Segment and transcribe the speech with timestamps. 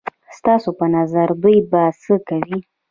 [0.37, 2.59] ستاسو په نظر دوی به څه کوي؟